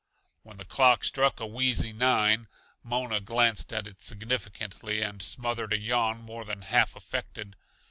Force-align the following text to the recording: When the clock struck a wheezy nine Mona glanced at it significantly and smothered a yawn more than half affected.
When 0.41 0.57
the 0.57 0.65
clock 0.65 1.03
struck 1.03 1.39
a 1.39 1.45
wheezy 1.45 1.93
nine 1.93 2.47
Mona 2.81 3.19
glanced 3.19 3.71
at 3.71 3.85
it 3.87 4.01
significantly 4.01 4.99
and 5.03 5.21
smothered 5.21 5.73
a 5.73 5.79
yawn 5.79 6.23
more 6.23 6.43
than 6.43 6.63
half 6.63 6.95
affected. 6.95 7.55